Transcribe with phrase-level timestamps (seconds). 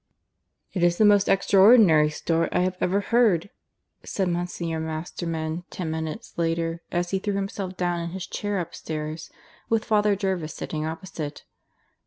[0.75, 3.51] (II) "It is the most extraordinary story I have ever heard,"
[4.03, 9.29] said Monsignor Masterman ten minutes later, as he threw himself down in his chair upstairs,
[9.69, 11.43] with Father Jervis sitting opposite.